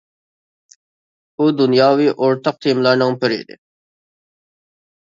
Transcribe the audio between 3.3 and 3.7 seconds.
ئىدى.